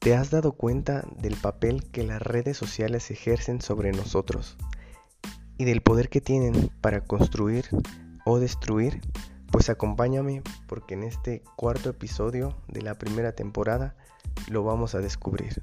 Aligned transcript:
¿Te 0.00 0.14
has 0.14 0.30
dado 0.30 0.52
cuenta 0.52 1.04
del 1.18 1.36
papel 1.36 1.90
que 1.90 2.04
las 2.04 2.22
redes 2.22 2.56
sociales 2.56 3.10
ejercen 3.10 3.60
sobre 3.60 3.92
nosotros 3.92 4.56
y 5.58 5.66
del 5.66 5.82
poder 5.82 6.08
que 6.08 6.22
tienen 6.22 6.70
para 6.80 7.04
construir 7.04 7.66
o 8.24 8.38
destruir? 8.38 9.02
Pues 9.52 9.68
acompáñame 9.68 10.42
porque 10.66 10.94
en 10.94 11.02
este 11.02 11.42
cuarto 11.54 11.90
episodio 11.90 12.56
de 12.66 12.80
la 12.80 12.94
primera 12.94 13.32
temporada 13.32 13.94
lo 14.48 14.64
vamos 14.64 14.94
a 14.94 15.00
descubrir. 15.00 15.62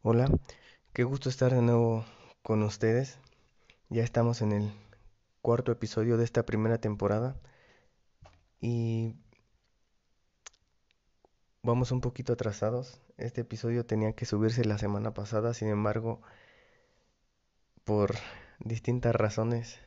Hola, 0.00 0.30
qué 0.94 1.04
gusto 1.04 1.28
estar 1.28 1.52
de 1.52 1.60
nuevo 1.60 2.06
con 2.42 2.62
ustedes. 2.62 3.18
Ya 3.90 4.02
estamos 4.02 4.40
en 4.40 4.52
el 4.52 4.72
cuarto 5.42 5.72
episodio 5.72 6.16
de 6.16 6.24
esta 6.24 6.46
primera 6.46 6.78
temporada 6.78 7.36
y 8.62 9.14
Vamos 11.66 11.90
un 11.90 12.00
poquito 12.00 12.34
atrasados. 12.34 13.00
Este 13.16 13.40
episodio 13.40 13.84
tenía 13.84 14.12
que 14.12 14.24
subirse 14.24 14.64
la 14.64 14.78
semana 14.78 15.14
pasada, 15.14 15.52
sin 15.52 15.66
embargo, 15.66 16.22
por 17.82 18.14
distintas 18.60 19.16
razones, 19.16 19.80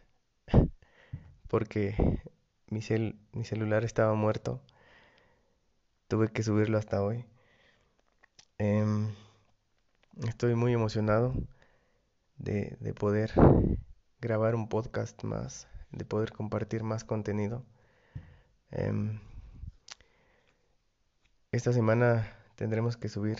porque 1.47 1.95
mi, 2.67 2.81
mi 3.31 3.45
celular 3.45 3.85
estaba 3.85 4.13
muerto, 4.13 4.61
tuve 6.09 6.27
que 6.27 6.43
subirlo 6.43 6.77
hasta 6.77 7.01
hoy. 7.01 7.23
Em, 8.57 9.15
estoy 10.27 10.55
muy 10.55 10.73
emocionado 10.73 11.33
de, 12.35 12.75
de 12.81 12.93
poder 12.93 13.31
grabar 14.19 14.53
un 14.53 14.67
podcast 14.67 15.23
más, 15.23 15.69
de 15.91 16.03
poder 16.03 16.33
compartir 16.33 16.83
más 16.83 17.05
contenido. 17.05 17.63
Em, 18.69 19.21
esta 21.51 21.73
semana 21.73 22.31
tendremos 22.55 22.95
que 22.95 23.09
subir 23.09 23.37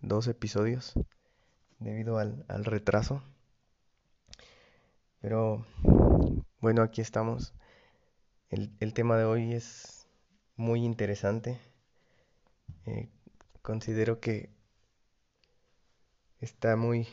dos 0.00 0.28
episodios 0.28 0.94
debido 1.80 2.18
al, 2.18 2.64
retraso. 2.64 3.22
Pero 5.20 5.66
bueno, 6.60 6.82
aquí 6.82 7.00
estamos. 7.00 7.52
El, 8.48 8.94
tema 8.94 9.18
de 9.18 9.24
hoy 9.24 9.54
es 9.54 10.06
muy 10.54 10.84
interesante. 10.84 11.58
Eh, 12.86 13.08
considero 13.60 14.20
que 14.20 14.50
está 16.40 16.76
muy, 16.76 17.08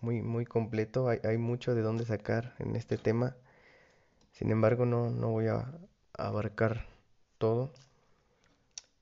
muy, 0.00 0.22
muy 0.22 0.44
completo. 0.44 1.08
Hay, 1.08 1.20
hay, 1.22 1.38
mucho 1.38 1.76
de 1.76 1.82
dónde 1.82 2.04
sacar 2.04 2.56
en 2.58 2.74
este 2.74 2.98
tema. 2.98 3.36
Sin 4.32 4.50
embargo, 4.50 4.86
no, 4.86 5.10
no 5.10 5.30
voy 5.30 5.46
a 5.46 5.72
abarcar 6.14 6.86
todo. 7.38 7.72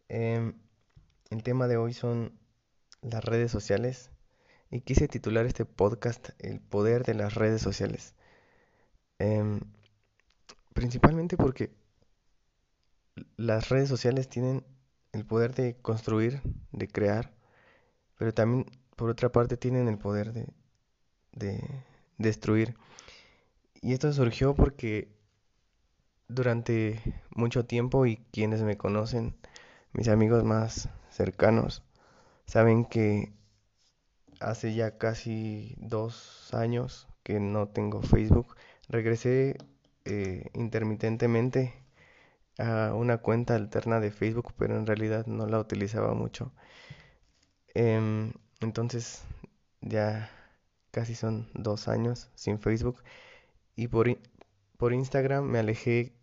Em, 0.08 0.54
el 1.30 1.42
tema 1.42 1.66
de 1.66 1.76
hoy 1.76 1.92
son 1.92 2.38
las 3.02 3.24
redes 3.24 3.50
sociales 3.50 4.10
y 4.70 4.80
quise 4.80 5.08
titular 5.08 5.46
este 5.46 5.64
podcast 5.64 6.30
El 6.38 6.60
poder 6.60 7.04
de 7.04 7.14
las 7.14 7.34
redes 7.34 7.60
sociales. 7.60 8.14
Em, 9.18 9.60
principalmente 10.74 11.36
porque 11.36 11.72
las 13.36 13.68
redes 13.68 13.88
sociales 13.88 14.28
tienen 14.28 14.64
el 15.12 15.24
poder 15.24 15.54
de 15.54 15.76
construir, 15.76 16.41
de 16.72 16.88
crear, 16.88 17.32
pero 18.18 18.32
también 18.34 18.66
por 18.94 19.10
otra 19.10 19.32
parte 19.32 19.56
tienen 19.56 19.88
el 19.88 19.98
poder 19.98 20.32
de, 20.32 20.46
de 21.32 21.62
destruir. 22.18 22.76
Y 23.80 23.92
esto 23.92 24.12
surgió 24.12 24.54
porque 24.54 25.08
durante 26.28 27.00
mucho 27.30 27.64
tiempo 27.64 28.06
y 28.06 28.18
quienes 28.32 28.62
me 28.62 28.76
conocen 28.76 29.36
mis 29.96 30.08
amigos 30.08 30.44
más 30.44 30.90
cercanos 31.08 31.82
saben 32.46 32.84
que 32.84 33.32
hace 34.40 34.74
ya 34.74 34.98
casi 34.98 35.74
dos 35.78 36.52
años 36.52 37.08
que 37.22 37.40
no 37.40 37.68
tengo 37.68 38.02
Facebook. 38.02 38.56
Regresé 38.88 39.56
eh, 40.04 40.50
intermitentemente 40.52 41.72
a 42.58 42.92
una 42.94 43.18
cuenta 43.18 43.54
alterna 43.54 43.98
de 43.98 44.10
Facebook, 44.10 44.52
pero 44.58 44.76
en 44.76 44.86
realidad 44.86 45.26
no 45.26 45.46
la 45.46 45.58
utilizaba 45.58 46.12
mucho. 46.12 46.52
Em, 47.74 48.32
entonces 48.60 49.24
ya 49.80 50.30
casi 50.90 51.14
son 51.14 51.48
dos 51.54 51.88
años 51.88 52.30
sin 52.34 52.60
Facebook. 52.60 53.02
Y 53.76 53.88
por, 53.88 54.08
por 54.76 54.92
Instagram 54.92 55.44
me 55.44 55.58
alejé 55.58 56.16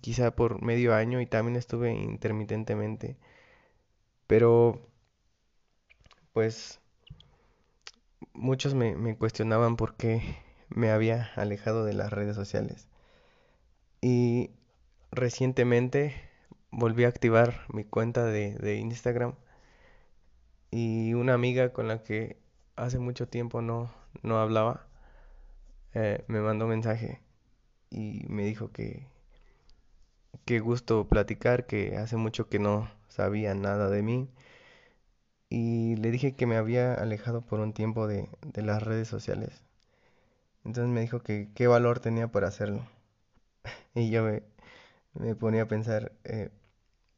quizá 0.00 0.34
por 0.34 0.62
medio 0.62 0.94
año 0.94 1.20
y 1.20 1.26
también 1.26 1.56
estuve 1.56 1.92
intermitentemente. 1.92 3.16
Pero, 4.26 4.80
pues, 6.32 6.80
muchos 8.32 8.74
me, 8.74 9.16
cuestionaban 9.16 9.76
por 9.76 9.96
qué 9.96 10.22
me 10.68 10.90
había 10.90 11.30
alejado 11.36 11.84
de 11.84 11.94
las 11.94 12.12
redes 12.12 12.36
sociales. 12.36 12.88
Y 14.00 14.50
recientemente 15.10 16.14
volví 16.70 17.04
a 17.04 17.08
activar 17.08 17.62
mi 17.72 17.84
cuenta 17.84 18.24
de, 18.24 18.54
de 18.54 18.76
Instagram 18.76 19.34
y 20.70 21.14
una 21.14 21.34
amiga 21.34 21.72
con 21.72 21.88
la 21.88 22.02
que 22.02 22.38
hace 22.76 22.98
mucho 22.98 23.28
tiempo 23.28 23.62
no, 23.62 23.90
no 24.22 24.38
hablaba 24.38 24.88
eh, 25.94 26.24
me 26.28 26.40
mandó 26.40 26.66
un 26.66 26.70
mensaje 26.70 27.20
y 27.90 28.24
me 28.28 28.44
dijo 28.44 28.70
que, 28.72 29.06
qué 30.44 30.60
gusto 30.60 31.08
platicar, 31.08 31.66
que 31.66 31.96
hace 31.96 32.16
mucho 32.16 32.48
que 32.48 32.58
no 32.58 32.90
sabía 33.08 33.54
nada 33.54 33.88
de 33.90 34.02
mí. 34.02 34.28
Y 35.50 35.96
le 35.96 36.10
dije 36.10 36.34
que 36.36 36.46
me 36.46 36.56
había 36.56 36.94
alejado 36.94 37.42
por 37.42 37.60
un 37.60 37.72
tiempo 37.72 38.06
de, 38.06 38.28
las 38.54 38.82
redes 38.82 39.08
sociales. 39.08 39.62
Entonces 40.64 40.92
me 40.92 41.00
dijo 41.00 41.20
que 41.20 41.50
qué 41.54 41.66
valor 41.66 42.00
tenía 42.00 42.28
para 42.28 42.48
hacerlo. 42.48 42.86
y 43.94 44.10
yo 44.10 44.22
me, 44.24 44.42
me, 45.14 45.34
ponía 45.34 45.62
a 45.62 45.68
pensar, 45.68 46.12
eh, 46.24 46.50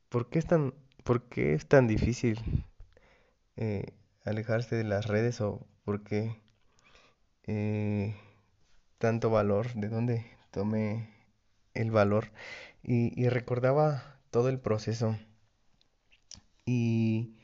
¿por, 0.09 0.29
qué 0.31 0.39
es 0.39 0.47
tan, 0.47 0.75
¿por 1.05 1.29
qué 1.29 1.55
es 1.55 1.67
tan 1.67 1.87
difícil 1.89 2.65
eh, 3.57 3.87
alejarse 4.25 4.77
de 4.77 4.85
las 4.85 5.07
redes 5.07 5.41
o 5.41 5.67
por 5.85 6.03
qué 6.05 6.37
eh, 7.47 8.15
tanto 8.99 9.31
valor? 9.31 9.75
¿De 9.75 9.89
dónde 9.89 10.27
tomé 10.51 11.11
el 11.75 11.91
valor? 11.91 12.31
Y, 12.83 13.29
recordaba 13.29 14.21
todo 14.31 14.49
el 14.49 14.59
proceso. 14.59 15.19
Y 16.65 17.35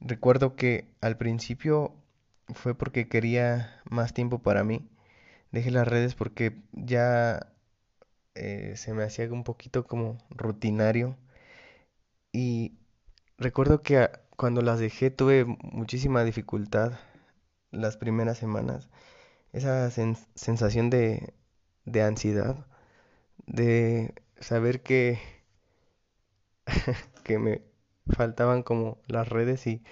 recuerdo 0.00 0.56
que 0.56 0.88
al 1.00 1.16
principio 1.16 1.94
fue 2.54 2.74
porque 2.76 3.08
quería 3.08 3.80
más 3.90 4.14
tiempo 4.14 4.40
para 4.42 4.64
mí. 4.64 4.88
Dejé 5.52 5.70
las 5.70 5.88
redes 5.88 6.14
porque 6.14 6.62
ya 6.72 7.52
eh, 8.34 8.74
se 8.76 8.94
me 8.94 9.04
hacía 9.04 9.32
un 9.32 9.44
poquito 9.44 9.86
como 9.86 10.18
rutinario. 10.30 11.16
Y 12.32 12.78
recuerdo 13.38 13.82
que 13.82 14.10
cuando 14.36 14.62
las 14.62 14.80
dejé 14.80 15.10
tuve 15.10 15.44
muchísima 15.44 16.24
dificultad 16.24 16.92
las 17.70 17.96
primeras 17.96 18.38
semanas. 18.38 18.88
Esa 19.52 19.90
sensación 19.90 20.90
de, 20.90 21.34
de 21.84 22.02
ansiedad, 22.02 22.66
de 23.46 24.14
saber 24.40 24.82
que, 24.82 25.18
que 27.24 27.38
me 27.38 27.62
faltaban 28.08 28.62
como 28.62 28.98
las 29.06 29.28
redes 29.28 29.66
y 29.66 29.82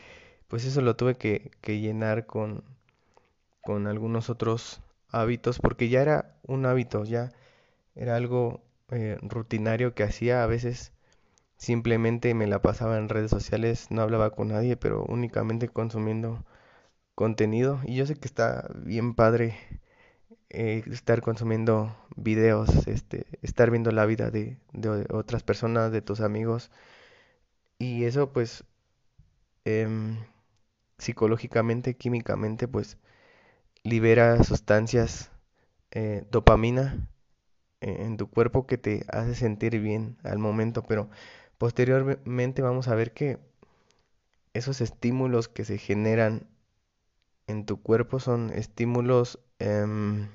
pues 0.49 0.65
eso 0.65 0.83
lo 0.83 0.97
tuve 0.97 1.17
que, 1.17 1.51
llenar 1.67 2.27
con, 2.27 2.65
con 3.63 3.87
algunos 3.87 4.31
otros 4.31 4.83
hábitos 5.11 5.59
porque 5.59 5.89
ya 5.89 6.03
era 6.03 6.37
un 6.43 6.67
hábito, 6.67 7.05
ya 7.05 7.33
era 7.97 8.17
algo 8.17 8.62
eh, 8.91 9.19
rutinario 9.23 9.94
que 9.94 10.05
hacía 10.05 10.45
a 10.45 10.47
veces 10.47 10.93
simplemente 11.59 12.35
me 12.35 12.47
la 12.49 12.62
pasaba 12.62 12.99
en 12.99 13.09
redes 13.09 13.31
sociales, 13.31 13.88
no 13.91 14.03
hablaba 14.03 14.31
con 14.33 14.49
nadie, 14.49 14.77
pero 14.77 15.05
únicamente 15.05 15.69
consumiendo 15.69 16.45
contenido 17.15 17.81
y 17.85 17.97
yo 17.97 18.06
sé 18.06 18.17
que 18.17 18.29
está 18.29 18.69
bien 18.77 19.15
padre 19.15 19.56
eh, 20.54 20.82
estar 20.93 21.22
consumiendo 21.22 21.96
videos, 22.14 22.87
este, 22.87 23.26
estar 23.40 23.70
viendo 23.70 23.90
la 23.90 24.04
vida 24.04 24.31
de, 24.31 24.58
otras 25.10 25.43
personas, 25.43 25.93
de 25.93 26.02
tus 26.02 26.20
amigos. 26.20 26.70
Y 27.78 28.04
eso 28.04 28.32
pues 28.32 28.64
em, 29.64 30.19
psicológicamente, 30.99 31.96
químicamente, 31.96 32.69
pues 32.69 32.99
libera 33.82 34.43
sustancias, 34.44 35.31
eh, 35.90 36.26
dopamina 36.31 37.08
eh, 37.81 38.04
en 38.04 38.19
tu 38.19 38.28
cuerpo 38.31 38.66
que 38.66 38.78
te 38.78 39.04
hace 39.08 39.34
sentir 39.34 39.81
bien 39.81 40.19
al 40.22 40.38
momento, 40.38 40.82
pero 40.82 41.08
posteriormente 41.58 42.62
vamos 42.62 42.88
a 42.88 42.94
ver 42.94 43.12
que 43.14 43.38
esos 44.52 44.82
estímulos 44.82 45.49
que 45.49 45.64
se 45.64 45.78
generan 45.78 46.46
en 47.46 47.64
tu 47.66 47.81
cuerpo 47.82 48.20
son 48.20 48.50
estímulos 48.50 49.40
em, 49.58 50.28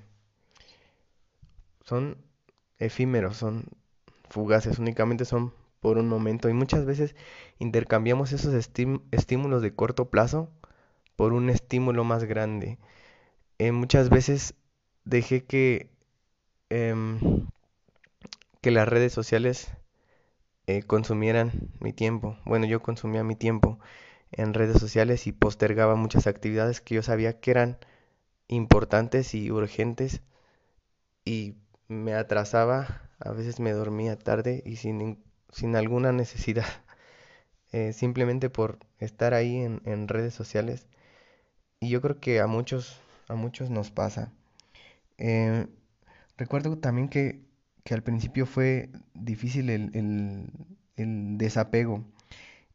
son 1.88 2.18
efímeros, 2.80 3.38
son, 3.38 3.66
fugaces, 4.30 4.78
únicamente 4.78 5.26
son 5.26 5.54
por 5.80 5.98
un 5.98 6.10
momento 6.10 6.50
y 6.50 6.54
muchas 6.54 6.86
veces 6.86 7.16
intercambiamos 7.60 8.34
esos 8.34 8.54
estímulos 9.12 9.62
de 9.62 9.74
corto 9.74 10.10
plazo 10.10 10.50
por 11.16 11.34
un 11.34 11.50
estímulo 11.50 12.04
más 12.04 12.26
grande. 12.26 12.78
Eh, 13.60 13.72
muchas 13.72 14.10
veces 14.10 14.56
dejé 15.06 15.46
que, 15.46 15.90
em, 16.70 17.48
que 18.62 18.72
las 18.72 18.88
redes 18.88 19.14
sociales 19.14 19.72
eh, 20.68 20.84
consumieran 20.84 21.72
mi 21.80 21.94
tiempo. 21.94 22.38
Bueno, 22.46 22.66
yo 22.66 22.82
consumía 22.82 23.24
mi 23.24 23.36
tiempo 23.36 23.80
en 24.32 24.54
redes 24.54 24.80
sociales 24.80 25.28
y 25.28 25.32
postergaba 25.32 25.96
muchas 25.96 26.28
actividades 26.28 26.82
que 26.82 26.96
yo 26.96 27.04
sabía 27.04 27.40
que 27.40 27.52
eran 27.52 27.78
importantes 28.50 29.34
y 29.36 29.52
urgentes 29.52 30.22
y 31.26 31.56
me 31.88 32.14
atrasaba, 32.14 33.02
a 33.20 33.32
veces 33.32 33.60
me 33.60 33.72
dormía 33.72 34.18
tarde 34.18 34.64
y 34.66 34.78
sin, 34.78 35.24
sin 35.52 35.76
alguna 35.76 36.12
necesidad, 36.12 36.66
eh, 37.72 37.94
simplemente 37.94 38.50
por 38.50 38.80
estar 39.00 39.34
ahí 39.34 39.58
en, 39.58 39.82
en 39.86 40.08
redes 40.08 40.34
sociales. 40.34 40.88
Y 41.80 41.90
yo 41.90 42.02
creo 42.02 42.20
que 42.20 42.40
a 42.40 42.48
muchos, 42.48 43.00
a 43.28 43.36
muchos 43.36 43.70
nos 43.70 43.92
pasa. 43.92 44.32
Eh, 45.18 45.68
recuerdo 46.38 46.78
también 46.78 47.10
que, 47.10 47.42
que, 47.84 47.94
al 47.94 48.04
principio 48.04 48.46
fue 48.46 48.90
difícil 49.14 49.70
el, 49.70 49.92
el, 49.96 50.50
el 50.96 51.38
desapego. 51.38 52.04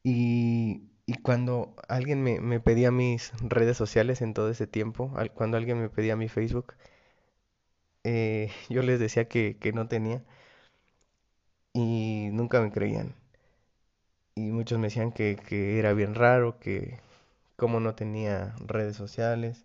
Y, 0.03 0.83
y, 1.07 1.15
cuando 1.23 1.77
alguien 1.89 2.23
me, 2.23 2.41
me, 2.41 2.61
pedía 2.61 2.91
mis 2.91 3.33
redes 3.41 3.77
sociales 3.77 4.23
en 4.23 4.35
todo 4.35 4.51
ese 4.51 4.67
tiempo, 4.67 5.13
cuando 5.35 5.57
alguien 5.57 5.81
me 5.81 5.89
pedía 5.89 6.17
mi 6.17 6.29
Facebook, 6.29 6.75
eh, 8.05 8.51
yo 8.71 8.83
les 8.83 9.01
decía 9.01 9.29
que, 9.29 9.57
que 9.61 9.73
no 9.73 9.89
tenía 9.89 10.23
y 11.75 12.31
nunca 12.33 12.61
me 12.63 12.73
creían. 12.73 13.15
Y 14.35 14.51
muchos 14.51 14.79
me 14.79 14.89
decían 14.89 15.11
que, 15.11 15.37
que 15.37 15.79
era 15.79 15.95
bien 15.95 16.15
raro, 16.15 16.59
que 16.59 16.99
como 17.57 17.81
no 17.81 17.95
tenía 17.95 18.55
redes 18.67 18.97
sociales. 18.97 19.65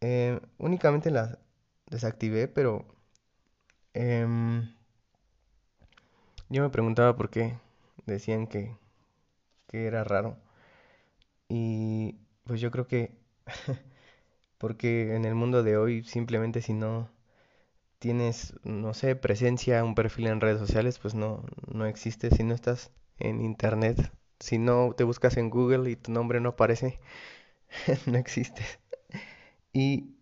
Eh, 0.00 0.40
únicamente 0.58 1.10
las 1.10 1.38
desactivé, 1.90 2.48
pero 2.48 2.86
em, 3.94 4.68
yo 6.48 6.62
me 6.62 6.70
preguntaba 6.70 7.16
por 7.16 7.30
qué 7.30 7.54
decían 8.06 8.46
que, 8.48 8.76
que 9.68 9.86
era 9.86 10.04
raro. 10.04 10.38
Y 11.48 12.16
pues 12.44 12.60
yo 12.60 12.70
creo 12.70 12.86
que 12.86 13.12
porque 14.58 15.14
en 15.16 15.24
el 15.24 15.34
mundo 15.34 15.62
de 15.62 15.76
hoy 15.76 16.02
simplemente 16.04 16.62
si 16.62 16.72
no 16.74 17.10
tienes, 17.98 18.54
no 18.64 18.94
sé, 18.94 19.16
presencia, 19.16 19.84
un 19.84 19.94
perfil 19.94 20.28
en 20.28 20.40
redes 20.40 20.58
sociales, 20.58 20.98
pues 20.98 21.14
no, 21.14 21.44
no 21.72 21.86
existe. 21.86 22.30
Si 22.30 22.42
no 22.44 22.54
estás 22.54 22.90
en 23.18 23.40
internet, 23.42 24.12
si 24.40 24.58
no 24.58 24.92
te 24.96 25.04
buscas 25.04 25.36
en 25.36 25.50
Google 25.50 25.90
y 25.90 25.96
tu 25.96 26.12
nombre 26.12 26.40
no 26.40 26.50
aparece, 26.50 27.00
no 28.06 28.18
existes. 28.18 28.78
Y 29.72 30.16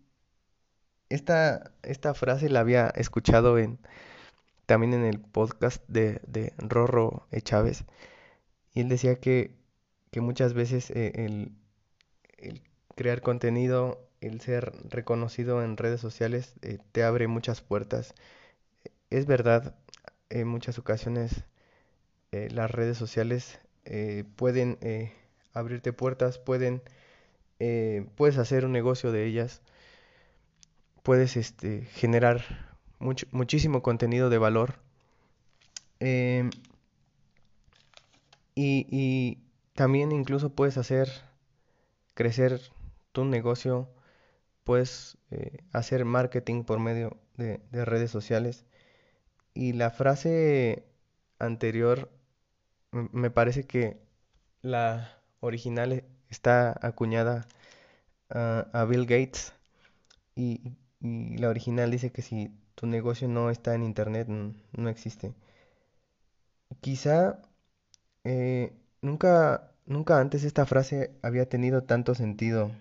esta, 1.09 1.71
esta 1.83 2.13
frase 2.13 2.49
la 2.49 2.61
había 2.61 2.87
escuchado 2.89 3.57
en, 3.57 3.79
también 4.65 4.93
en 4.93 5.05
el 5.05 5.19
podcast 5.19 5.83
de, 5.87 6.21
de 6.27 6.53
Rorro 6.57 7.27
Chávez. 7.43 7.85
Y 8.73 8.81
él 8.81 8.89
decía 8.89 9.15
que, 9.19 9.55
que 10.11 10.21
muchas 10.21 10.53
veces 10.53 10.91
eh, 10.91 11.13
el, 11.15 11.53
el, 12.37 12.61
crear 12.95 13.21
contenido, 13.21 14.04
el 14.27 14.41
ser 14.41 14.73
reconocido 14.89 15.63
en 15.63 15.77
redes 15.77 16.01
sociales, 16.01 16.55
eh, 16.61 16.79
te 16.91 17.03
abre 17.03 17.27
muchas 17.27 17.61
puertas. 17.61 18.13
Es 19.09 19.25
verdad, 19.25 19.75
en 20.29 20.47
muchas 20.47 20.79
ocasiones 20.79 21.43
eh, 22.31 22.49
las 22.51 22.71
redes 22.71 22.97
sociales 22.97 23.59
eh, 23.85 24.23
pueden 24.35 24.77
abrirte 25.53 25.93
puertas, 25.93 26.39
pueden, 26.39 26.81
puedes 28.15 28.37
hacer 28.37 28.65
un 28.65 28.71
negocio 28.71 29.11
de 29.11 29.25
ellas, 29.25 29.61
puedes 31.03 31.37
este, 31.37 31.85
generar 31.85 32.43
muchísimo 33.31 33.81
contenido 33.83 34.29
de 34.29 34.37
valor. 34.37 34.75
Em, 35.99 36.49
y, 38.55 38.87
y, 38.89 39.37
también 39.73 40.11
incluso 40.11 40.49
puedes 40.49 40.77
hacer 40.77 41.09
crecer 42.13 42.61
tu 43.11 43.25
negocio, 43.25 43.89
puedes 44.65 45.17
hacer 45.71 46.03
marketing 46.03 46.63
por 46.63 46.79
medio 46.79 47.17
de, 47.37 47.61
de 47.71 47.85
redes 47.85 48.11
sociales. 48.11 48.65
Y 49.53 49.73
la 49.73 49.91
frase 49.91 50.85
anterior 51.39 52.11
me 52.91 53.31
parece 53.31 53.65
que 53.65 53.97
la 54.61 55.17
original 55.39 56.03
está 56.29 56.77
acuñada 56.81 57.47
a, 58.29 58.85
Bill 58.85 59.05
Gates 59.05 59.53
y, 60.35 60.61
la 61.01 61.49
original 61.49 61.91
dice 61.91 62.11
que 62.11 62.21
si 62.23 62.51
tu 62.73 62.87
negocio 62.87 63.27
no 63.27 63.51
está 63.51 63.75
en 63.75 63.83
internet 63.83 64.27
no 64.27 64.89
existe. 64.89 65.35
Quizá 66.81 67.39
eh, 68.23 68.73
nunca, 69.01 69.71
nunca 69.85 70.19
antes 70.19 70.43
esta 70.43 70.65
frase 70.65 71.11
había 71.21 71.47
tenido 71.47 71.83
tanto 71.83 72.15
sentido 72.15 72.71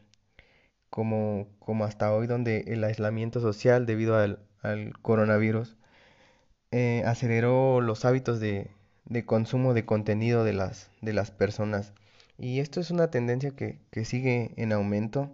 como, 0.94 1.48
como 1.58 1.84
hasta 1.84 2.14
hoy 2.14 2.28
donde 2.28 2.66
el 2.68 2.84
aislamiento 2.84 3.40
social 3.40 3.84
debido 3.84 4.16
al, 4.16 4.38
al 4.62 4.96
coronavirus 5.02 5.76
eh, 6.70 7.02
aceleró 7.04 7.80
los 7.80 8.04
hábitos 8.04 8.38
de, 8.38 8.70
de 9.04 9.26
consumo 9.26 9.74
de 9.74 9.84
contenido 9.84 10.44
de 10.44 10.52
las, 10.52 10.92
de 11.00 11.12
las 11.12 11.32
personas. 11.32 11.94
Y 12.38 12.60
esto 12.60 12.78
es 12.78 12.92
una 12.92 13.10
tendencia 13.10 13.50
que, 13.56 13.80
que 13.90 14.04
sigue 14.04 14.52
en 14.56 14.72
aumento. 14.72 15.32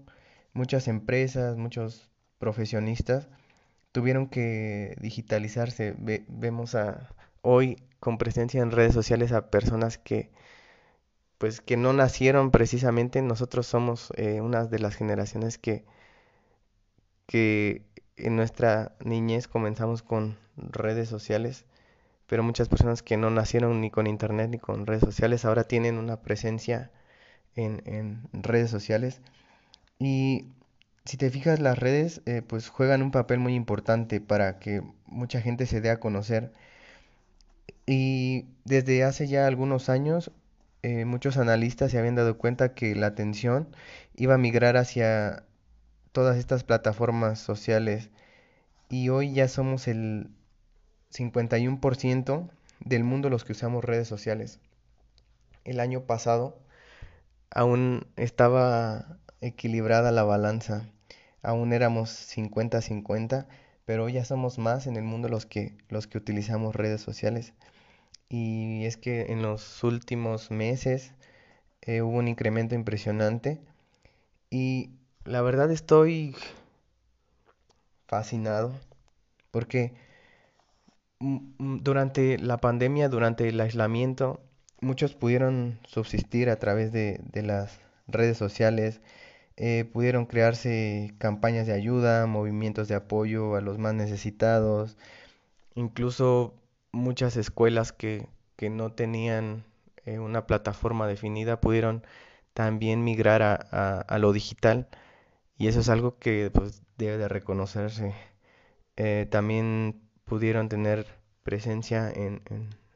Muchas 0.55 0.89
empresas, 0.89 1.59
muchos 1.59 2.09
profesionistas 2.39 3.29
tuvieron 3.93 4.29
que 4.29 4.97
digitalizarse. 4.99 5.95
vemos 6.27 6.75
a 6.75 7.11
hoy 7.43 7.83
con 7.99 8.17
presencia 8.17 8.62
en 8.62 8.71
redes 8.71 8.95
sociales 8.95 9.33
a 9.33 9.51
personas 9.51 9.99
que 9.99 10.31
pues 11.40 11.60
que 11.60 11.76
no 11.76 11.92
nacieron 11.92 12.52
precisamente. 12.52 13.22
Nosotros 13.22 13.66
somos 13.66 14.12
eh, 14.16 14.40
una 14.40 14.66
de 14.66 14.78
las 14.78 14.94
generaciones 14.94 15.58
que, 15.58 15.84
que 17.26 17.82
en 18.16 18.37
nuestra 18.37 18.92
niñez 19.04 19.49
comenzamos 19.49 20.02
con 20.02 20.37
redes 20.56 21.09
sociales 21.09 21.64
pero 22.30 22.44
muchas 22.44 22.68
personas 22.68 23.02
que 23.02 23.16
no 23.16 23.28
nacieron 23.28 23.80
ni 23.80 23.90
con 23.90 24.06
internet 24.06 24.50
ni 24.50 24.59
con 24.59 24.87
redes 24.87 25.02
sociales 25.02 25.44
ahora 25.44 25.64
tienen 25.64 25.99
una 25.99 26.23
presencia 26.23 26.92
en, 27.56 27.82
en 27.87 28.23
redes 28.32 28.70
sociales. 28.70 29.20
Y 29.99 30.47
si 31.04 31.16
te 31.16 31.30
fijas, 31.30 31.59
las 31.59 31.76
redes 31.76 32.23
eh, 32.26 32.42
pues 32.47 32.68
juegan 32.68 33.02
un 33.02 33.11
papel 33.11 33.40
muy 33.40 33.54
importante 33.54 34.20
para 34.20 34.61
que 34.61 34.80
mucha 35.06 35.40
gente 35.40 35.66
se 35.66 35.80
dé 35.80 35.90
a 35.90 35.99
conocer. 35.99 36.52
Y 37.85 38.47
desde 38.64 39.02
hace 39.02 39.26
ya 39.26 39.49
algunos 39.49 39.88
años, 39.88 40.30
eh, 40.82 41.04
muchos 41.04 41.37
analistas 41.37 41.90
se 41.90 41.99
habían 41.99 42.14
dado 42.14 42.38
cuenta 42.38 42.75
que 42.75 42.94
la 42.94 43.08
atención 43.08 43.68
iba 44.16 44.34
a 44.34 44.38
migrar 44.38 44.76
hacia 44.76 45.44
todas 46.12 46.38
estas 46.38 46.64
plataformas 46.64 47.38
sociales. 47.38 48.10
Y 48.88 49.10
hoy 49.10 49.32
ya 49.34 49.49
somos 49.49 49.88
el 49.88 50.30
51% 51.12 52.50
del 52.80 53.04
mundo 53.04 53.30
los 53.30 53.44
que 53.44 53.52
usamos 53.52 53.84
redes 53.84 54.08
sociales. 54.08 54.60
El 55.64 55.80
año 55.80 56.02
pasado 56.06 56.58
aún 57.50 58.06
estaba 58.16 59.18
equilibrada 59.40 60.12
la 60.12 60.25
balanza, 60.25 60.88
aún 61.42 61.72
éramos 61.72 62.10
50-50, 62.10 63.46
pero 63.84 64.04
hoy 64.04 64.14
ya 64.14 64.25
somos 64.25 64.58
más 64.58 64.87
en 64.87 64.96
el 64.96 65.04
mundo 65.04 65.28
los 65.28 65.46
que, 65.46 65.76
los 65.88 66.06
que 66.06 66.18
utilizamos 66.18 66.75
redes 66.75 67.00
sociales. 67.00 67.54
Y 68.30 68.87
es 68.87 68.96
que 68.96 69.32
en 69.32 69.42
los 69.42 69.84
últimos 69.84 70.50
meses 70.50 71.12
eh, 71.82 72.00
hubo 72.02 72.16
un 72.18 72.28
incremento 72.28 72.75
impresionante 72.75 73.60
y 74.50 74.90
la 75.25 75.42
verdad 75.42 75.70
estoy 75.70 76.37
fascinado 78.06 78.72
porque 79.50 79.94
durante 81.18 82.38
la 82.38 82.58
pandemia, 82.58 83.08
durante 83.08 83.49
el 83.49 83.60
aislamiento, 83.60 84.40
muchos 84.80 85.14
pudieron 85.14 85.78
subsistir 85.84 86.50
a 86.50 86.58
través 86.58 86.92
de, 86.92 87.20
de 87.32 87.42
las 87.42 87.80
redes 88.08 88.38
sociales, 88.38 89.00
eh, 89.56 89.84
pudieron 89.92 90.26
crearse 90.26 91.14
campañas 91.18 91.66
de 91.66 91.75
ayuda, 91.75 92.26
movimientos 92.26 92.88
de 92.88 92.94
apoyo 92.94 93.56
a 93.56 93.60
los 93.60 93.78
más 93.78 93.94
necesitados, 93.94 94.96
incluso 95.75 96.54
muchas 96.92 97.37
escuelas 97.37 97.92
que, 97.92 98.28
que 98.56 98.70
no 98.70 98.92
tenían 98.92 99.64
eh, 100.06 100.18
una 100.18 100.47
plataforma 100.47 101.06
definida 101.06 101.61
pudieron 101.61 102.04
también 102.54 103.04
migrar 103.04 103.42
a, 103.42 103.54
a, 103.54 104.18
lo 104.18 104.32
digital 104.32 104.88
y 105.56 105.68
eso 105.68 105.80
es 105.80 105.88
algo 105.88 106.18
que 106.18 106.50
pues, 106.52 106.82
debe 106.99 107.18
de 107.18 107.28
reconocerse. 107.28 108.14
Eh, 108.97 109.26
también 109.30 110.02
pudieron 110.25 110.68
tener 110.68 111.06
presencia 111.42 112.11
en, 112.11 112.42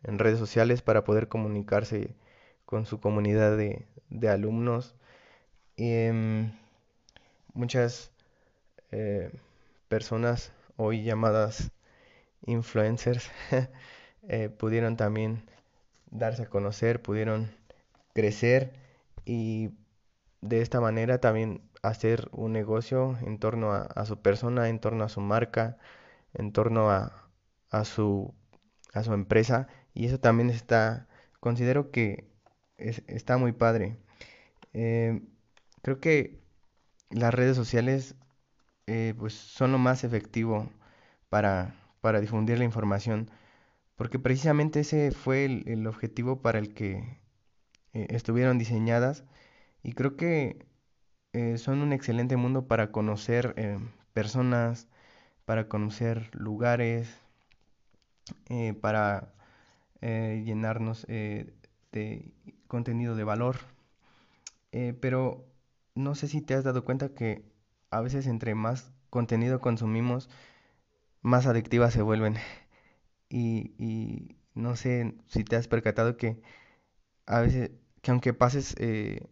redes 0.02 0.38
sociales 0.38 0.82
para 0.82 1.04
poder 1.04 1.28
comunicarse 1.28 2.14
con 2.66 2.86
su 2.86 3.00
comunidad 3.00 3.56
de, 3.56 4.28
alumnos. 4.28 4.96
Y, 5.76 5.92
em, 5.92 6.52
muchas 7.54 8.12
eh, 8.92 9.30
personas 9.88 10.52
hoy 10.76 11.04
llamadas 11.04 11.70
influencers 12.46 13.30
eh, 14.28 14.48
pudieron 14.48 14.96
también 14.96 15.44
darse 16.10 16.44
a 16.44 16.50
conocer, 16.50 17.02
pudieron 17.02 17.50
crecer 18.14 18.72
y 19.24 19.70
de 20.40 20.62
esta 20.62 20.80
manera 20.80 21.20
también 21.20 21.62
hacer 21.82 22.28
un 22.32 22.52
negocio 22.52 23.18
en 23.22 23.38
torno 23.38 23.72
a, 23.72 24.06
su 24.06 24.20
persona, 24.22 24.68
en 24.68 24.80
torno 24.80 25.04
a 25.04 25.08
su 25.08 25.20
marca, 25.20 25.78
en 26.34 26.52
torno 26.52 26.90
a, 26.90 27.30
a, 27.70 27.84
su, 27.84 28.34
a 28.92 29.02
su 29.02 29.12
empresa. 29.14 29.68
Y 29.94 30.06
eso 30.06 30.18
también 30.20 30.50
está, 30.50 31.08
considero 31.40 31.90
que 31.90 32.28
está 32.78 33.36
muy 33.38 33.52
padre. 33.52 33.98
Eh, 34.72 35.22
creo 35.82 36.00
que 36.00 36.42
las 37.10 37.34
redes 37.34 37.56
sociales 37.56 38.16
eh, 38.86 39.14
pues 39.18 39.34
son 39.34 39.72
lo 39.72 39.78
más 39.78 40.04
efectivo 40.04 40.70
para, 41.28 41.74
para 42.04 42.20
difundir 42.20 42.58
la 42.58 42.66
información, 42.66 43.30
porque 43.96 44.18
precisamente 44.18 44.80
ese 44.80 45.10
fue 45.10 45.46
el, 45.46 45.86
objetivo 45.86 46.42
para 46.42 46.58
el 46.58 46.74
que 46.74 47.18
eh, 47.94 48.08
estuvieron 48.10 48.58
diseñadas 48.58 49.24
y 49.82 49.94
creo 49.94 50.14
que 50.14 50.66
eh, 51.32 51.56
son 51.56 51.80
un 51.80 51.94
excelente 51.94 52.36
mundo 52.36 52.66
para 52.68 52.92
conocer 52.92 53.54
personas, 54.12 54.86
para 55.46 55.66
conocer 55.66 56.28
lugares, 56.34 57.08
para 58.82 59.32
llenarnos 60.02 61.06
de 61.06 62.34
contenido 62.66 63.16
de 63.16 63.24
valor. 63.24 63.56
pero 65.00 65.46
no 65.94 66.14
sé 66.14 66.28
si 66.28 66.42
te 66.42 66.52
has 66.52 66.64
dado 66.64 66.84
cuenta 66.84 67.14
que 67.14 67.46
a 67.90 68.02
veces 68.02 68.26
entre 68.26 68.54
más 68.54 68.92
contenido 69.08 69.58
consumimos, 69.60 70.28
más 71.24 71.46
adictivas 71.46 71.92
se 71.92 72.02
vuelven. 72.02 72.36
Y, 73.28 74.36
no 74.54 74.76
sé 74.76 75.16
si 75.26 75.42
te 75.42 75.56
has 75.56 75.66
percatado 75.66 76.16
que 76.16 76.40
a 77.26 77.40
veces, 77.40 77.72
que 78.02 78.12
aunque 78.12 78.32
pases 78.34 78.76
eh, 78.78 79.26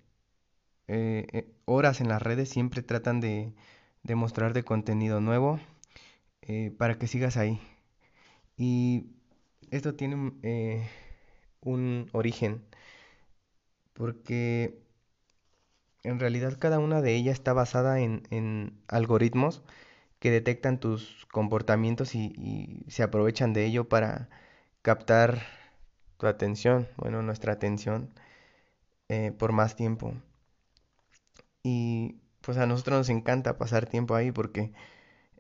eh, 0.89 1.27
eh, 1.33 1.55
horas 1.67 2.01
en 2.01 2.09
las 2.09 2.21
redes, 2.23 2.49
siempre 2.49 2.83
tratan 2.83 3.21
de, 3.21 3.55
de 4.03 4.15
mostrarte 4.17 4.65
contenido 4.65 5.21
nuevo 5.21 5.61
para 6.79 6.99
que 6.99 7.07
sigas 7.07 7.37
ahí. 7.37 7.61
Y 8.57 9.07
esto 9.71 9.95
tiene 9.95 10.17
un 11.61 12.09
origen, 12.13 12.65
porque 13.93 14.83
en 16.03 16.19
realidad 16.19 16.59
cada 16.59 16.79
una 16.79 17.01
de 17.01 17.15
ellas 17.15 17.35
está 17.35 17.53
basada 17.53 18.01
en, 18.01 18.83
algoritmos 18.89 19.63
que 20.23 20.31
detectan 20.31 20.79
tus 20.79 21.27
comportamientos 21.33 22.15
y, 22.15 22.85
se 22.87 23.03
aprovechan 23.03 23.53
de 23.53 23.67
ello 23.67 23.89
para 23.89 24.29
captar 24.83 25.43
tu 26.17 26.29
atención, 26.29 26.87
bueno, 26.97 27.23
nuestra 27.23 27.55
atención 27.55 28.15
eh, 29.09 29.33
por 29.37 29.51
más 29.53 29.75
tiempo. 29.75 30.15
Y 31.65 32.21
pues 32.41 32.57
a 32.59 32.67
nosotros 32.67 32.99
nos 32.99 33.09
encanta 33.09 33.59
pasar 33.59 33.87
tiempo 33.89 34.15
ahí 34.15 34.31
porque 34.31 34.73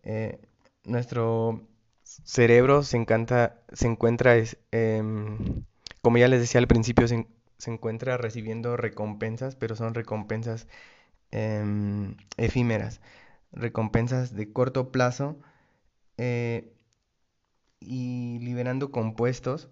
eh, 0.02 0.40
nuestro 0.84 1.62
cerebro 2.02 2.82
se 2.82 2.96
encanta, 2.96 3.62
se 3.72 3.86
encuentra, 3.86 4.34
em, 4.72 5.64
como 6.02 6.18
ya 6.18 6.26
les 6.26 6.40
decía 6.40 6.60
al 6.60 6.66
principio, 6.68 7.06
se, 7.06 7.26
encuentra 7.66 8.16
recibiendo 8.16 8.76
recompensas, 8.76 9.54
pero 9.54 9.76
son 9.76 9.94
recompensas 9.94 10.66
em, 11.30 12.16
efímeras, 12.36 13.00
recompensas 13.52 14.34
de 14.34 14.52
corto 14.52 14.90
plazo 14.92 15.38
eh, 16.18 16.72
y 17.80 18.38
liberando 18.40 18.90
compuestos 18.90 19.70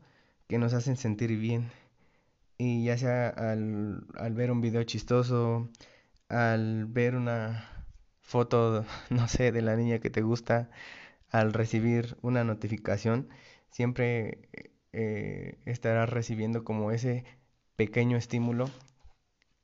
que 0.49 0.59
nos 0.59 0.75
hacen 0.75 0.97
sentir 0.97 1.37
bien. 1.39 1.71
Y 2.59 2.85
ya 2.85 2.99
sea 2.99 3.29
al, 3.29 4.07
ver 4.33 4.51
un 4.51 4.61
video 4.61 4.83
chistoso, 4.85 5.71
al 6.29 6.87
ver 6.87 7.17
una 7.17 7.87
foto, 8.21 8.85
no 9.11 9.29
sé, 9.29 9.53
de 9.53 9.63
la 9.63 9.77
niña 9.77 10.01
que 10.01 10.11
te 10.11 10.23
gusta, 10.23 10.71
al 11.31 11.53
recibir 11.53 12.17
una 12.23 12.45
notificación, 12.45 13.29
siempre 13.71 14.49
eh, 14.93 15.59
estarás 15.67 16.11
recibiendo 16.11 16.65
como 16.65 16.91
ese 16.93 17.25
pequeño 17.77 18.17
estímulo 18.17 18.71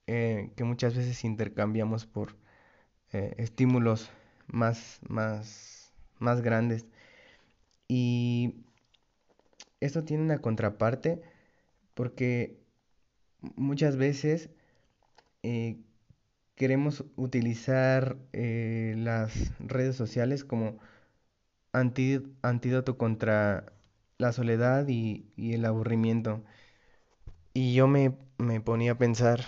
eh, 0.07 0.53
que 0.57 0.65
muchas 0.65 0.97
veces 0.97 1.25
intercambiamos 1.25 2.07
por 2.07 2.37
eh, 3.17 3.35
estímulos 3.39 4.11
más, 4.47 5.01
más, 5.09 5.93
más 6.19 6.43
grandes. 6.43 6.87
Y 7.89 8.57
esto 9.81 10.05
tiene 10.05 10.25
una 10.25 10.39
contraparte 10.41 11.23
porque 11.95 12.59
muchas 13.57 13.97
veces 13.97 14.51
eh, 15.43 15.79
queremos 16.57 17.05
utilizar 17.17 18.19
las 18.33 19.53
redes 19.61 19.97
sociales 19.97 20.45
como 20.45 20.79
antídoto 21.73 22.99
contra 22.99 23.73
la 24.19 24.33
soledad 24.33 24.89
y 24.89 25.27
el 25.39 25.65
aburrimiento. 25.65 26.43
Y 27.57 27.73
yo 27.73 27.89
me, 27.89 28.11
ponía 28.61 28.93
a 28.93 28.99
pensar, 28.99 29.41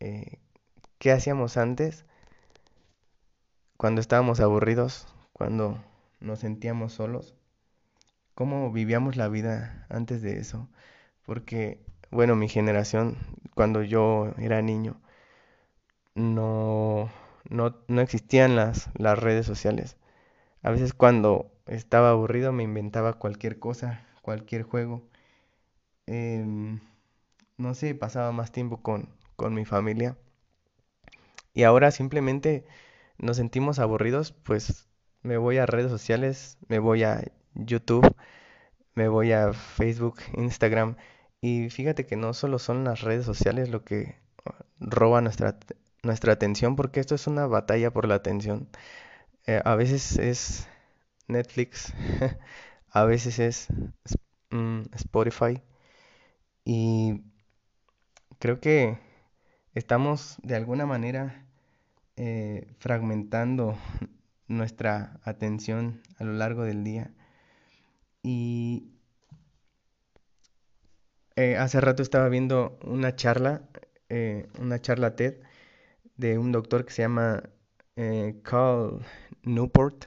eh, 0.00 0.38
¿qué 0.98 1.12
hacíamos 1.12 1.58
antes? 1.58 2.06
Cuando 3.76 4.00
estábamos 4.00 4.40
aburridos, 4.40 5.06
cuando 5.32 5.78
nos 6.20 6.40
sentíamos 6.40 6.92
solos. 6.94 7.34
¿Cómo 8.34 8.72
vivíamos 8.72 9.16
la 9.16 9.28
vida 9.28 9.86
antes 9.88 10.22
de 10.22 10.38
eso? 10.38 10.68
Porque, 11.24 11.80
bueno, 12.10 12.36
mi 12.36 12.48
generación, 12.48 13.16
cuando 13.54 13.82
yo 13.82 14.32
era 14.38 14.62
niño, 14.62 15.00
no, 16.14 17.10
no, 17.48 17.76
no 17.88 18.00
existían 18.00 18.56
las, 18.56 18.90
las 18.96 19.18
redes 19.18 19.46
sociales. 19.46 19.96
A 20.62 20.70
veces 20.70 20.94
cuando 20.94 21.52
estaba 21.66 22.10
aburrido 22.10 22.52
me 22.52 22.64
inventaba 22.64 23.14
cualquier 23.14 23.58
cosa, 23.58 24.06
cualquier 24.22 24.62
juego. 24.64 25.02
Em, 26.06 26.80
no 27.58 27.74
sé, 27.74 27.94
pasaba 27.94 28.32
más 28.32 28.52
tiempo 28.52 28.82
con, 28.82 29.10
con 29.36 29.54
mi 29.54 29.64
familia. 29.64 30.16
Y 31.54 31.64
ahora 31.64 31.90
simplemente 31.90 32.64
nos 33.18 33.36
sentimos 33.36 33.78
aburridos, 33.78 34.32
pues 34.32 34.88
me 35.22 35.36
voy 35.38 35.58
a 35.58 35.66
redes 35.66 35.90
sociales, 35.90 36.58
me 36.68 36.78
voy 36.78 37.04
a 37.04 37.22
YouTube, 37.54 38.14
me 38.94 39.08
voy 39.08 39.32
a 39.32 39.52
Facebook, 39.52 40.20
Instagram. 40.36 40.96
Y 41.40 41.70
fíjate 41.70 42.06
que 42.06 42.16
no 42.16 42.34
solo 42.34 42.58
son 42.58 42.84
las 42.84 43.02
redes 43.02 43.24
sociales 43.26 43.68
lo 43.70 43.84
que 43.84 44.16
roba 44.80 45.20
nuestra, 45.20 45.58
nuestra 46.02 46.32
atención, 46.32 46.76
porque 46.76 47.00
esto 47.00 47.14
es 47.14 47.26
una 47.26 47.46
batalla 47.46 47.92
por 47.92 48.06
la 48.08 48.16
atención. 48.16 48.68
Eh, 49.46 49.62
a 49.64 49.74
veces 49.76 50.18
es 50.18 50.68
Netflix, 51.28 51.92
a 52.90 53.04
veces 53.04 53.38
es 53.38 53.68
mm, 54.50 54.82
Spotify. 54.94 55.62
Y 56.64 57.22
creo 58.38 58.60
que 58.60 58.98
estamos 59.74 60.36
de 60.42 60.56
alguna 60.56 60.86
manera 60.86 61.45
eh, 62.16 62.74
fragmentando 62.78 63.76
nuestra 64.48 65.20
atención 65.24 66.02
a 66.18 66.24
lo 66.24 66.32
largo 66.32 66.64
del 66.64 66.84
día. 66.84 67.14
Y 68.22 68.90
eh, 71.36 71.56
hace 71.56 71.80
rato 71.80 72.02
estaba 72.02 72.28
viendo 72.28 72.78
una 72.84 73.14
charla, 73.14 73.68
eh, 74.08 74.48
una 74.60 74.80
charla 74.80 75.16
TED 75.16 75.42
de 76.16 76.38
un 76.38 76.52
doctor 76.52 76.84
que 76.84 76.92
se 76.92 77.02
llama 77.02 77.42
Carl 78.42 79.02
Newport 79.42 80.06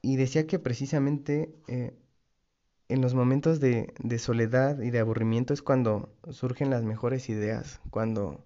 y 0.00 0.16
decía 0.16 0.46
que 0.46 0.58
precisamente 0.58 1.54
en 2.92 3.00
los 3.00 3.14
momentos 3.14 3.58
de, 3.58 3.94
soledad 4.18 4.80
y 4.82 4.90
de 4.90 4.98
aburrimiento 4.98 5.54
es 5.54 5.62
cuando 5.62 6.14
surgen 6.30 6.68
las 6.68 6.84
mejores 6.84 7.30
ideas, 7.30 7.80
cuando 7.90 8.44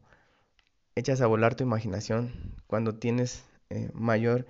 echas 0.96 1.20
a 1.20 1.26
volar 1.26 1.54
tu 1.54 1.62
imaginación, 1.62 2.32
cuando 2.66 2.96
tienes 2.96 3.44
eh, 3.70 3.90
mayor 3.94 4.46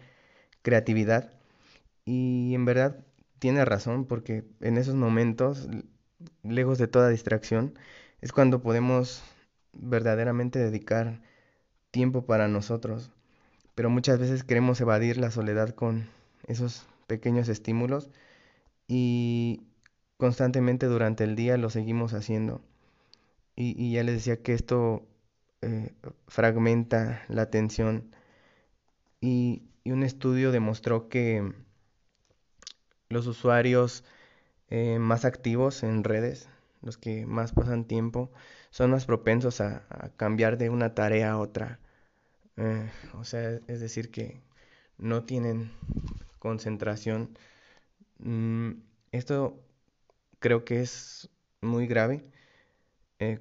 creatividad. 0.62 1.32
Y 2.06 2.54
en 2.54 2.64
verdad 2.64 3.04
tiene 3.38 3.64
razón 3.64 4.06
porque 4.06 4.44
en 4.60 4.78
esos 4.78 4.94
momentos, 4.94 5.68
lejos 6.42 6.78
de 6.78 6.88
toda 6.88 7.10
distracción, 7.10 7.74
es 8.20 8.32
cuando 8.32 8.62
podemos 8.62 9.22
verdaderamente 9.72 10.58
dedicar 10.58 11.20
tiempo 11.90 12.26
para 12.26 12.48
nosotros. 12.48 13.10
Pero 13.74 13.90
muchas 13.90 14.18
veces 14.18 14.44
queremos 14.44 14.80
evadir 14.80 15.18
la 15.18 15.30
soledad 15.30 15.70
con 15.70 16.08
esos 16.46 16.86
pequeños 17.06 17.48
estímulos 17.48 18.08
y 18.88 19.62
constantemente 20.16 20.86
durante 20.86 21.24
el 21.24 21.36
día 21.36 21.56
lo 21.56 21.70
seguimos 21.70 22.14
haciendo. 22.14 22.62
Y, 23.56 23.92
ya 23.92 24.02
les 24.02 24.16
decía 24.16 24.42
que 24.42 24.52
esto 24.52 25.06
eh, 25.62 25.94
fragmenta 26.28 27.24
la 27.28 27.42
atención. 27.42 28.10
Y, 29.20 29.62
un 29.84 30.02
estudio 30.02 30.50
demostró 30.50 31.08
que 31.08 31.52
los 33.08 33.26
usuarios 33.28 34.04
eh, 34.68 34.98
más 34.98 35.24
activos 35.24 35.84
en 35.84 36.02
redes, 36.04 36.48
los 36.82 36.98
que 36.98 37.24
más 37.24 37.52
pasan 37.52 37.84
tiempo, 37.84 38.32
son 38.70 38.90
más 38.90 39.06
propensos 39.06 39.60
a, 39.60 39.86
cambiar 40.16 40.58
de 40.58 40.70
una 40.70 40.94
tarea 40.94 41.32
a 41.32 41.38
otra. 41.38 41.78
Eh, 42.56 42.90
o 43.14 43.24
sea, 43.24 43.60
es 43.68 43.80
decir, 43.80 44.10
que 44.10 44.40
no 44.98 45.24
tienen 45.24 45.70
concentración. 46.40 47.38
Mm, 48.18 48.72
esto 49.12 49.62
creo 50.40 50.64
que 50.64 50.80
es 50.82 51.30
muy 51.60 51.86
grave, 51.86 52.24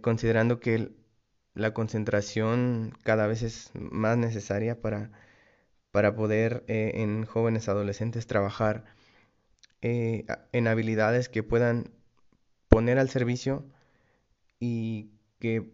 considerando 0.02 0.60
que 0.60 0.92
la 1.56 1.74
concentración 1.74 2.94
cada 3.04 3.28
vez 3.28 3.42
es 3.42 3.72
más 3.74 4.18
necesaria 4.18 4.82
para, 4.82 5.12
para 5.92 6.16
poder 6.16 6.64
eh, 6.68 6.94
en 6.96 7.26
jóvenes 7.26 7.70
adolescentes 7.70 8.28
trabajar 8.28 8.86
eh, 9.82 10.26
en 10.52 10.68
habilidades 10.68 11.30
que 11.30 11.44
puedan 11.44 11.92
poner 12.70 13.00
al 13.00 13.10
servicio 13.10 13.66
y 14.60 15.12
que 15.40 15.74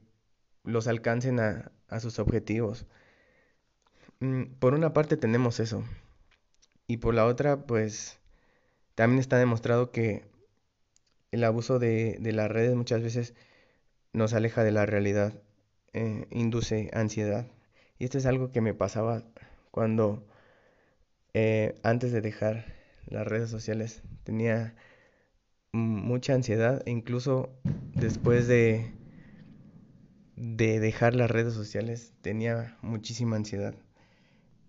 los 0.64 0.88
alcancen 0.88 1.40
a, 1.40 1.72
a 1.88 2.00
sus 2.00 2.20
objetivos. 2.20 2.86
Mm, 4.20 4.46
por 4.60 4.74
una 4.74 4.94
parte 4.94 5.18
tenemos 5.18 5.60
eso 5.60 5.84
y 6.88 6.98
por 6.98 7.14
la 7.14 7.26
otra 7.26 7.66
pues 7.66 8.20
también 8.96 9.20
está 9.20 9.38
demostrado 9.38 9.92
que 9.92 10.30
el 11.32 11.44
abuso 11.44 11.80
de, 11.80 12.18
las 12.22 12.52
redes 12.52 12.76
muchas 12.76 13.02
veces 13.02 13.34
nos 14.14 14.34
aleja 14.34 14.64
de 14.64 14.72
la 14.72 14.86
realidad, 14.86 15.42
eh, 15.94 16.28
induce 16.32 16.90
ansiedad. 16.94 17.48
Y 18.00 18.06
esto 18.06 18.18
es 18.18 18.26
algo 18.26 18.52
que 18.52 18.62
me 18.62 18.74
pasaba 18.74 19.24
cuando 19.72 20.26
eh, 21.34 21.76
antes 21.84 22.12
de 22.12 22.22
dejar 22.22 22.66
las 23.08 23.28
redes 23.28 23.50
sociales 23.50 24.02
tenía 24.24 24.76
mucha 25.72 26.34
ansiedad 26.34 26.82
e 26.86 26.92
incluso 26.92 27.50
después 27.96 28.48
de, 28.48 28.92
de 30.36 30.80
dejar 30.80 31.16
las 31.16 31.32
redes 31.32 31.54
sociales 31.54 32.14
tenía 32.22 32.78
muchísima 32.82 33.36
ansiedad. 33.36 33.76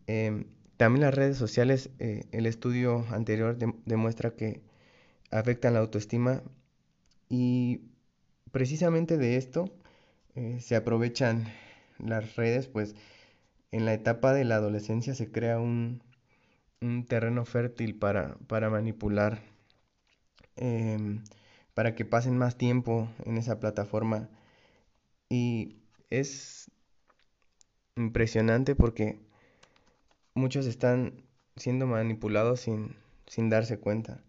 Em, 0.06 0.46
también 0.76 1.02
las 1.02 1.14
redes 1.14 1.36
sociales, 1.36 1.90
eh, 1.98 2.24
el 2.32 2.46
estudio 2.46 3.06
anterior 3.10 3.56
demuestra 3.86 4.34
que 4.34 4.62
afectan 5.30 5.74
la 5.74 5.80
autoestima 5.80 6.42
y 7.28 7.82
precisamente 8.50 9.16
de 9.16 9.36
esto 9.36 9.72
eh, 10.34 10.60
se 10.60 10.76
aprovechan 10.76 11.46
las 11.98 12.36
redes, 12.36 12.66
pues 12.66 12.94
en 13.70 13.84
la 13.86 13.94
etapa 13.94 14.32
de 14.32 14.44
la 14.44 14.56
adolescencia 14.56 15.14
se 15.14 15.30
crea 15.30 15.58
un, 15.58 16.02
terreno 17.08 17.44
fértil 17.44 17.98
para, 17.98 18.36
manipular, 18.70 19.40
em, 20.56 21.22
para 21.74 21.94
que 21.94 22.04
pasen 22.04 22.36
más 22.38 22.56
tiempo 22.56 23.08
en 23.24 23.38
esa 23.38 23.60
plataforma. 23.60 24.28
Y 25.28 25.78
es 26.10 26.70
impresionante 27.96 28.74
porque 28.74 29.20
muchos 30.34 30.66
están 30.66 31.24
siendo 31.56 31.86
manipulados 31.86 32.60
sin, 32.60 32.96
sin 33.26 33.48
darse 33.50 33.78
cuenta. 33.78 34.22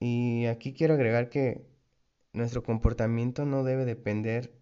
Y 0.00 0.46
aquí 0.46 0.72
quiero 0.72 0.94
agregar 0.94 1.28
que 1.30 1.66
nuestro 2.32 2.62
comportamiento 2.62 3.44
no 3.44 3.64
debe 3.64 3.84
depender 3.84 4.59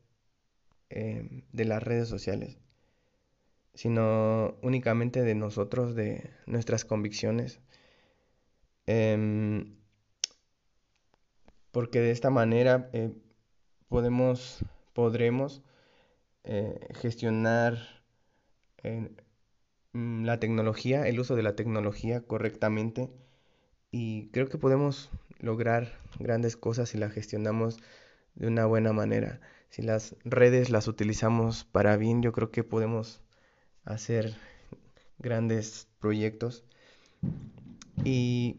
em, 0.90 1.42
de 1.52 1.64
las 1.64 1.82
redes 1.82 2.08
sociales, 2.08 2.58
sino 3.74 4.56
únicamente 4.62 5.22
de 5.22 5.34
nosotros, 5.34 5.94
de 5.94 6.30
nuestras 6.46 6.84
convicciones. 6.84 7.60
Em, 8.86 9.76
porque 11.70 12.00
de 12.00 12.10
esta 12.10 12.30
manera 12.30 12.90
eh, 12.92 13.12
podemos, 13.88 14.64
podremos 14.94 15.62
eh, 16.44 16.78
gestionar 16.94 17.78
mm, 19.92 20.24
la 20.24 20.40
tecnología, 20.40 21.06
el 21.06 21.20
uso 21.20 21.36
de 21.36 21.42
la 21.42 21.54
tecnología 21.56 22.22
correctamente 22.22 23.10
y 23.90 24.28
creo 24.30 24.48
que 24.48 24.58
podemos 24.58 25.10
lograr 25.40 25.98
grandes 26.18 26.56
cosas 26.56 26.90
si 26.90 26.98
la 26.98 27.10
gestionamos 27.10 27.78
de 28.38 28.46
una 28.46 28.66
buena 28.66 28.92
manera. 28.92 29.40
Si 29.68 29.82
las 29.82 30.16
redes 30.24 30.70
las 30.70 30.88
utilizamos 30.88 31.64
para 31.64 31.96
bien, 31.96 32.22
yo 32.22 32.32
creo 32.32 32.50
que 32.50 32.64
podemos 32.64 33.20
hacer 33.84 34.36
grandes 35.18 35.88
proyectos. 35.98 36.64
Y 38.04 38.56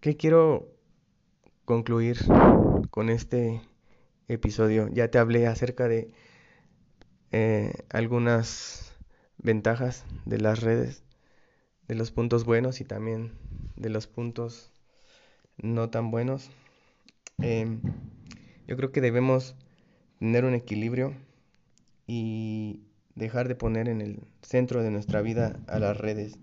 ¿qué 0.00 0.16
quiero 0.16 0.74
concluir 1.64 2.18
con 2.90 3.10
este 3.10 3.60
episodio? 4.26 4.88
Ya 4.88 5.10
te 5.10 5.18
hablé 5.18 5.46
acerca 5.46 5.86
de 5.86 6.10
eh, 7.30 7.72
algunas 7.90 8.96
ventajas 9.36 10.06
de 10.24 10.38
las 10.38 10.62
redes, 10.62 11.04
de 11.86 11.94
los 11.94 12.10
puntos 12.10 12.44
buenos 12.44 12.80
y 12.80 12.84
también 12.84 13.32
de 13.76 13.90
los 13.90 14.06
puntos 14.06 14.72
no 15.58 15.90
tan 15.90 16.10
buenos. 16.10 16.50
Em, 17.40 17.80
yo 18.66 18.76
creo 18.76 18.90
que 18.92 19.00
debemos 19.00 19.54
tener 20.18 20.44
un 20.44 20.54
equilibrio 20.54 21.14
y 22.06 22.80
dejar 23.14 23.48
de 23.48 23.54
poner 23.54 23.88
en 23.88 24.00
el 24.00 24.20
centro 24.42 24.82
de 24.82 24.90
nuestra 24.90 25.22
vida 25.22 25.60
a 25.68 25.78
las 25.78 25.96
redes. 25.96 26.38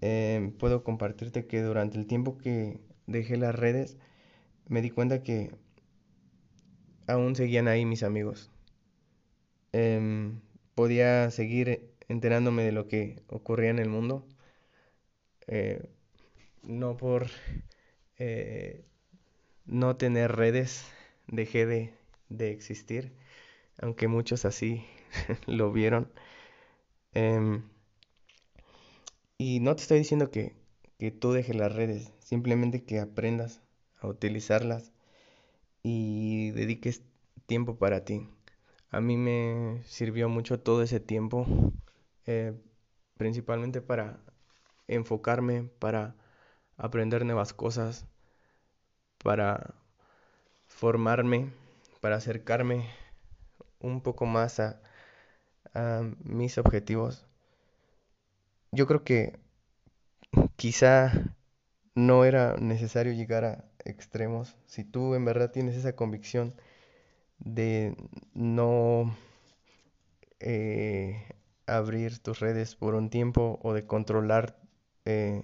Em, 0.00 0.52
puedo 0.52 0.84
compartirte 0.84 1.46
que 1.46 1.62
durante 1.62 1.98
el 1.98 2.06
tiempo 2.06 2.38
que 2.38 2.80
dejé 3.06 3.36
las 3.36 3.54
redes 3.54 3.96
me 4.68 4.82
di 4.82 4.90
cuenta 4.90 5.22
que 5.22 5.50
aún 7.06 7.36
seguían 7.36 7.68
ahí 7.68 7.84
mis 7.84 8.02
amigos. 8.02 8.50
Em, 9.72 10.40
podía 10.74 11.30
seguir 11.30 11.94
enterándome 12.08 12.64
de 12.64 12.72
lo 12.72 12.88
que 12.88 13.22
ocurría 13.28 13.70
en 13.70 13.78
el 13.78 13.88
mundo. 13.88 14.26
Eh, 15.46 15.90
no 16.62 16.96
por 16.96 17.26
eh, 18.18 18.84
no 19.66 19.96
tener 19.96 20.36
redes 20.36 20.84
dejé 21.26 21.66
de, 21.66 21.94
de, 22.28 22.50
existir, 22.52 23.12
aunque 23.80 24.08
muchos 24.08 24.44
así 24.44 24.84
lo 25.46 25.72
vieron. 25.72 26.12
Em, 27.12 27.62
y 29.38 29.60
no 29.60 29.74
te 29.76 29.82
estoy 29.82 29.98
diciendo 29.98 30.30
que, 30.30 30.54
que 30.98 31.10
tú 31.10 31.32
dejes 31.32 31.56
las 31.56 31.74
redes, 31.74 32.12
simplemente 32.20 32.84
que 32.84 33.00
aprendas 33.00 33.62
a 34.00 34.08
utilizarlas 34.08 34.92
y 35.82 36.50
dediques 36.52 37.02
tiempo 37.46 37.76
para 37.78 38.04
ti. 38.04 38.28
A 38.90 39.00
mí 39.00 39.16
me 39.16 39.82
sirvió 39.84 40.28
mucho 40.28 40.60
todo 40.60 40.82
ese 40.82 41.00
tiempo, 41.00 41.46
eh, 42.26 42.54
principalmente 43.16 43.80
para 43.82 44.20
enfocarme, 44.88 45.64
para 45.78 46.16
aprender 46.76 47.24
nuevas 47.24 47.52
cosas, 47.52 48.06
para 49.24 49.74
formarme, 50.66 51.50
para 52.02 52.16
acercarme 52.16 52.90
un 53.80 54.02
poco 54.02 54.26
más 54.26 54.60
a, 54.60 54.80
mis 56.22 56.58
objetivos. 56.58 57.26
Yo 58.70 58.86
creo 58.86 59.02
que 59.02 59.40
quizá 60.56 61.10
no 61.94 62.24
era 62.24 62.56
necesario 62.58 63.12
llegar 63.14 63.44
a 63.44 63.64
extremos. 63.84 64.56
Si 64.66 64.84
tú 64.84 65.14
en 65.14 65.24
verdad 65.24 65.50
tienes 65.50 65.74
esa 65.74 65.96
convicción 65.96 66.54
de 67.38 67.96
no 68.34 69.16
eh, 70.38 71.26
abrir 71.66 72.18
tus 72.20 72.40
redes 72.40 72.76
por 72.76 72.94
un 72.94 73.10
tiempo 73.10 73.58
o 73.62 73.72
de 73.72 73.86
controlar 73.86 74.58
eh, 75.06 75.42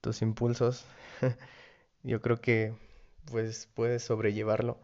tus 0.00 0.22
impulsos, 0.22 0.86
yo 2.02 2.20
creo 2.20 2.40
que 2.40 2.74
pues 3.30 3.68
puedes 3.74 4.02
sobrellevarlo. 4.02 4.80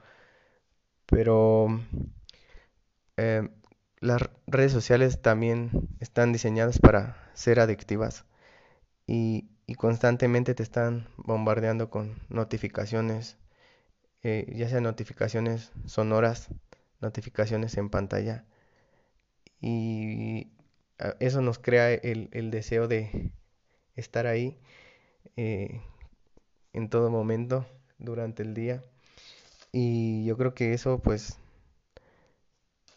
Pero 1.07 1.69
eh, 3.17 3.49
las 4.01 4.23
redes 4.47 4.73
sociales 4.73 5.21
también 5.23 5.71
están 6.01 6.33
diseñadas 6.33 6.79
para 6.79 7.31
ser 7.35 7.61
adictivas 7.61 8.25
y, 9.07 9.49
constantemente 9.77 10.55
te 10.55 10.65
están 10.65 11.09
bombardeando 11.17 11.91
con 11.91 12.17
notificaciones, 12.29 13.39
eh, 14.25 14.53
ya 14.57 14.69
sean 14.69 14.83
notificaciones 14.83 15.71
sonoras, 15.87 16.49
notificaciones 17.01 17.77
en 17.77 17.89
pantalla. 17.89 18.45
Y 19.61 20.51
eso 21.21 21.41
nos 21.41 21.59
crea 21.61 21.93
el 21.93 22.51
deseo 22.51 22.89
de 22.89 23.33
estar 23.95 24.27
ahí 24.27 24.59
eh, 25.37 25.81
en 26.73 26.89
todo 26.89 27.11
momento 27.11 27.67
durante 28.01 28.43
el 28.43 28.55
día. 28.55 28.83
Y 29.73 30.25
yo 30.25 30.37
creo 30.37 30.55
que 30.55 30.75
eso 30.75 30.99
pues 30.99 31.39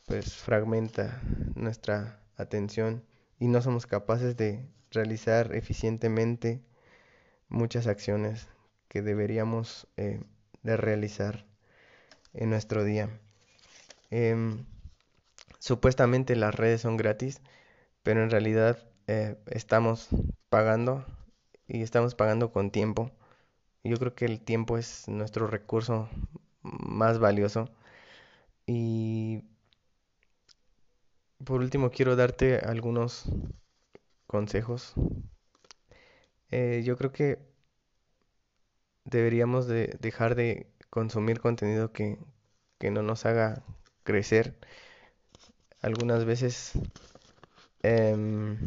pues 0.07 0.33
fragmenta 0.35 1.21
nuestra 1.55 2.19
atención 2.37 3.03
y 3.39 3.47
no 3.47 3.61
somos 3.61 3.85
capaces 3.85 4.35
de 4.37 4.65
realizar 4.91 5.55
eficientemente 5.55 6.61
muchas 7.49 7.87
acciones 7.87 8.47
que 8.87 9.01
deberíamos 9.01 9.87
eh, 9.97 10.21
de 10.63 10.77
realizar 10.77 11.45
en 12.33 12.49
nuestro 12.49 12.83
día. 12.83 13.09
Em, 14.11 14.65
supuestamente 15.59 16.35
las 16.35 16.53
redes 16.55 16.81
son 16.81 16.97
gratis, 16.97 17.41
pero 18.03 18.23
en 18.23 18.29
realidad 18.29 18.77
eh, 19.07 19.37
estamos 19.47 20.09
pagando 20.49 21.05
y 21.67 21.81
estamos 21.81 22.15
pagando 22.15 22.51
con 22.51 22.71
tiempo. 22.71 23.11
Yo 23.83 23.97
creo 23.97 24.15
que 24.15 24.25
el 24.25 24.41
tiempo 24.41 24.77
es 24.77 25.07
nuestro 25.07 25.47
recurso 25.47 26.09
más 26.63 27.19
valioso. 27.19 27.69
Y 28.67 29.43
por 31.45 31.61
último 31.61 31.91
quiero 31.91 32.15
darte 32.15 32.57
algunos 32.57 33.25
consejos. 34.27 34.93
Eh, 36.51 36.83
yo 36.85 36.97
creo 36.97 37.11
que 37.11 37.39
deberíamos 39.05 39.65
de 39.67 39.97
dejar 40.01 40.35
de 40.35 40.67
consumir 40.89 41.39
contenido 41.39 41.91
que, 41.93 42.17
que 42.79 42.91
no 42.91 43.01
nos 43.01 43.25
haga 43.25 43.63
crecer. 44.03 44.55
Algunas 45.83 46.25
veces 46.25 46.71
em, 47.83 48.57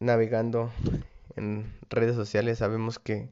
navegando 0.00 0.70
en 1.38 1.78
redes 1.88 2.16
sociales 2.16 2.58
sabemos 2.58 2.98
que 2.98 3.30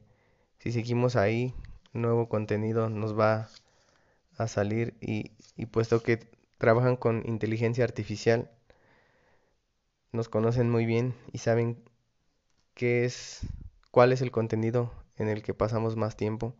si 0.59 0.71
seguimos 0.71 1.15
ahí, 1.15 1.53
nuevo 1.93 2.29
contenido 2.29 2.89
nos 2.89 3.17
va 3.17 3.49
a 4.37 4.47
salir 4.47 4.95
y, 5.01 5.31
y 5.55 5.67
puesto 5.67 6.01
que 6.03 6.19
trabajan 6.57 6.95
con 6.95 7.23
inteligencia 7.25 7.83
artificial, 7.83 8.49
nos 10.11 10.29
conocen 10.29 10.69
muy 10.69 10.85
bien 10.85 11.13
y 11.31 11.39
saben 11.39 11.83
qué 12.73 13.05
es, 13.05 13.41
cuál 13.91 14.13
es 14.13 14.21
el 14.21 14.31
contenido 14.31 14.91
en 15.17 15.29
el 15.29 15.43
que 15.43 15.53
pasamos 15.53 15.95
más 15.95 16.15
tiempo 16.15 16.55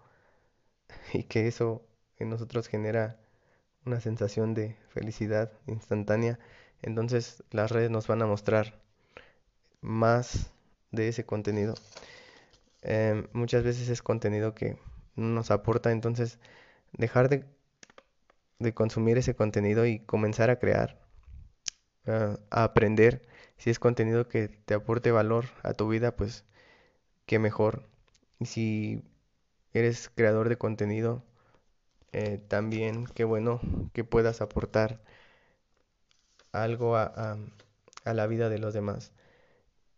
y 1.13 1.23
que 1.23 1.47
eso 1.47 1.85
en 2.17 2.29
nosotros 2.29 2.67
genera 2.67 3.19
una 3.85 4.01
sensación 4.01 4.53
de 4.53 4.75
felicidad 4.89 5.51
instantánea. 5.67 6.39
Entonces 6.81 7.43
las 7.51 7.71
redes 7.71 7.89
nos 7.89 8.07
van 8.07 8.21
a 8.21 8.27
mostrar 8.27 8.79
más 9.81 10.51
de 10.91 11.07
ese 11.09 11.25
contenido. 11.25 11.75
Em, 12.81 13.27
muchas 13.33 13.63
veces 13.63 13.89
es 13.89 14.01
contenido 14.01 14.53
que 14.55 14.77
no 15.15 15.27
nos 15.27 15.51
aporta, 15.51 15.91
entonces 15.91 16.39
dejar 16.93 17.29
de, 17.29 17.45
de 18.59 18.71
consumir 18.71 19.17
ese 19.17 19.35
contenido 19.35 19.87
y 19.87 19.97
comenzar 19.97 20.51
a 20.51 20.59
crear, 20.59 20.99
a 22.05 22.63
aprender. 22.63 23.21
Si 23.57 23.69
es 23.69 23.79
contenido 23.79 24.27
que 24.27 24.47
te 24.49 24.73
aporte 24.73 25.11
valor 25.11 25.45
a 25.63 25.73
tu 25.73 25.87
vida, 25.89 26.15
pues 26.15 26.45
qué 27.27 27.39
mejor. 27.39 27.83
Y 28.39 28.45
si 28.47 29.03
eres 29.73 30.09
creador 30.15 30.49
de 30.49 30.57
contenido, 30.57 31.23
eh, 32.13 32.41
también 32.49 33.07
qué 33.15 33.25
bueno 33.25 33.61
que 33.93 34.03
puedas 34.03 34.41
aportar 34.41 35.01
algo 36.51 36.97
a, 36.97 37.37
a 38.05 38.13
la 38.13 38.27
vida 38.27 38.49
de 38.49 38.59
los 38.59 38.73
demás. 38.73 39.11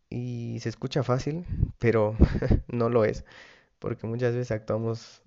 Y 0.10 0.60
se 0.62 0.69
escucha 0.69 1.04
fácil, 1.04 1.45
pero 1.80 2.15
no 2.67 2.89
lo 2.89 3.06
es, 3.06 3.26
porque 3.80 4.08
muchas 4.08 4.34
veces 4.36 4.52
actuamos 4.52 5.24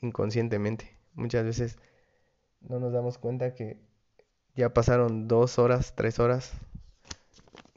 inconscientemente. 0.00 0.96
Muchas 1.14 1.44
veces 1.44 1.78
no 2.62 2.80
nos 2.80 2.92
damos 2.92 3.18
cuenta 3.18 3.54
que 3.54 3.78
ya 4.56 4.74
pasaron 4.74 5.28
dos 5.28 5.58
horas, 5.58 5.94
tres 5.96 6.18
horas 6.20 6.52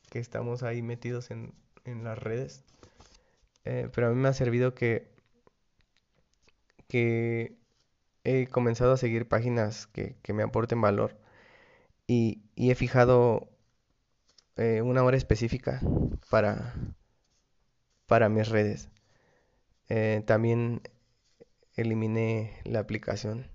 que 0.10 0.20
estamos 0.20 0.64
ahí 0.64 0.82
metidos 0.82 1.32
en, 1.32 1.54
en 1.86 2.04
las 2.04 2.18
redes. 2.18 2.64
Eh, 3.66 3.90
pero 3.94 4.08
a 4.08 4.10
mí 4.12 4.16
me 4.16 4.30
ha 4.30 4.34
servido 4.34 4.74
que, 4.74 5.08
que 6.88 7.56
he 8.24 8.48
comenzado 8.48 8.94
a 8.94 8.98
seguir 8.98 9.28
páginas 9.28 9.88
que, 9.88 10.18
que 10.24 10.34
me 10.34 10.44
aporten 10.44 10.82
valor 10.82 11.18
y, 12.08 12.42
y 12.56 12.72
he 12.72 12.76
fijado 12.76 13.50
eh, 14.58 14.82
una 14.82 15.04
hora 15.04 15.18
específica 15.18 15.82
para, 16.30 16.76
para 18.08 18.30
mis 18.30 18.50
redes. 18.50 18.90
Eh, 19.90 20.24
también 20.26 20.82
eliminé 21.76 22.54
la 22.66 22.80
aplicación 22.80 23.48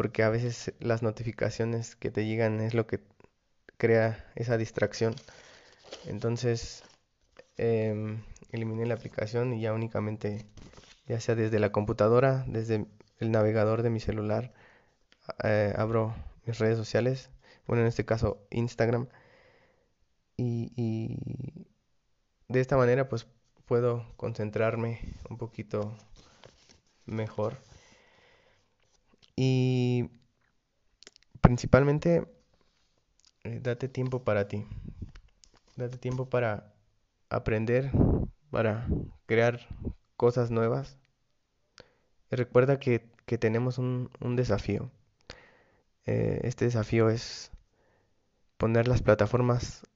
porque 0.00 0.22
a 0.22 0.30
veces 0.30 0.72
las 0.80 1.02
notificaciones 1.02 1.94
que 1.94 2.10
te 2.10 2.24
llegan 2.24 2.60
es 2.60 2.72
lo 2.72 2.86
que 2.86 3.00
crea 3.76 4.24
esa 4.34 4.56
distracción. 4.56 5.14
Entonces 6.06 6.82
em, 7.58 8.22
eliminé 8.50 8.86
la 8.86 8.94
aplicación 8.94 9.52
y 9.52 9.60
ya 9.60 9.74
únicamente, 9.74 10.46
ya 11.06 11.20
sea 11.20 11.34
desde 11.34 11.58
la 11.58 11.70
computadora, 11.72 12.44
desde 12.48 12.86
el 13.18 13.30
navegador 13.30 13.82
de 13.82 13.90
mi 13.90 14.00
celular, 14.00 14.54
eh, 15.44 15.74
abro 15.76 16.14
mis 16.46 16.58
redes 16.58 16.78
sociales, 16.78 17.30
bueno 17.66 17.82
en 17.82 17.88
este 17.88 18.06
caso 18.06 18.46
Instagram 18.50 19.08
y, 20.42 21.66
de 22.48 22.60
esta 22.60 22.76
manera 22.76 23.08
pues 23.08 23.26
puedo 23.66 24.04
concentrarme 24.16 25.00
un 25.28 25.38
poquito 25.38 25.96
mejor. 27.06 27.56
Y 29.36 30.10
principalmente 31.40 32.26
eh, 33.44 33.60
date 33.62 33.88
tiempo 33.88 34.24
para 34.24 34.48
ti. 34.48 34.66
Date 35.76 35.98
tiempo 35.98 36.28
para 36.28 36.74
aprender, 37.28 37.90
para 38.50 38.86
crear 39.26 39.68
cosas 40.16 40.50
nuevas. 40.50 40.98
Recuerda 42.30 42.78
que, 42.78 43.08
tenemos 43.38 43.78
un, 43.78 44.10
desafío. 44.36 44.90
Eh, 46.06 46.40
este 46.42 46.64
desafío 46.64 47.08
es 47.08 47.52
poner 48.56 48.88
las 48.88 49.02
plataformas 49.02 49.86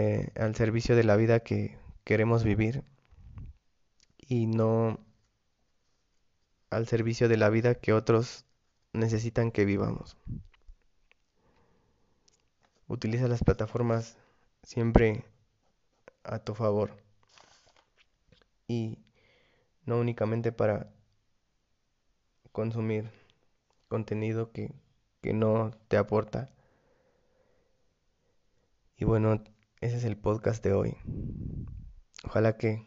eh, 0.00 0.30
al 0.36 0.54
servicio 0.54 0.94
de 0.94 1.02
la 1.02 1.16
vida 1.16 1.40
que 1.40 1.76
queremos 2.04 2.44
vivir 2.44 2.84
y 4.16 4.46
no 4.46 5.00
al 6.70 6.86
servicio 6.86 7.28
de 7.28 7.36
la 7.36 7.48
vida 7.48 7.74
que 7.74 7.92
otros 7.92 8.44
necesitan 8.92 9.50
que 9.50 9.64
vivamos. 9.64 10.16
Utiliza 12.86 13.26
las 13.26 13.42
plataformas 13.42 14.16
siempre 14.62 15.24
a 16.22 16.38
tu 16.38 16.54
favor 16.54 16.96
y 18.68 18.98
no 19.84 19.98
únicamente 19.98 20.52
para 20.52 20.92
consumir 22.52 23.10
contenido 23.88 24.52
que, 24.52 24.70
que 25.22 25.32
no 25.32 25.72
te 25.88 25.96
aporta. 25.96 26.52
Y 28.96 29.04
bueno, 29.04 29.42
ese 29.80 29.96
es 29.96 30.04
el 30.04 30.16
podcast 30.16 30.62
de 30.64 30.72
hoy. 30.72 30.96
Ojalá 32.24 32.56
que 32.56 32.86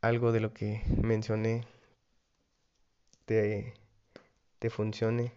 algo 0.00 0.30
de 0.32 0.40
lo 0.40 0.54
que 0.54 0.82
mencioné 1.02 1.66
te, 3.24 3.74
te 4.58 4.70
funcione. 4.70 5.32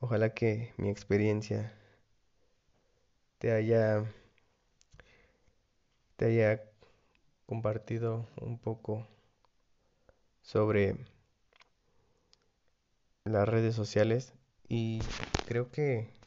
Ojalá 0.00 0.34
que 0.34 0.74
mi 0.76 0.90
experiencia 0.90 1.72
te 3.38 3.52
haya 3.52 4.04
te 6.16 6.24
haya 6.24 6.60
compartido 7.46 8.26
un 8.40 8.58
poco 8.58 9.06
sobre 10.42 10.96
las 13.24 13.48
redes 13.48 13.76
sociales 13.76 14.34
y 14.68 15.00
creo 15.46 15.70
que 15.70 16.17